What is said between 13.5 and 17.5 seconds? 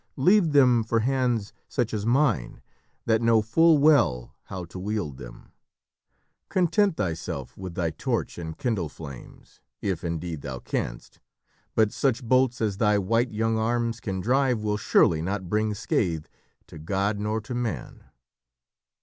arms can drive will surely not bring scathe to god nor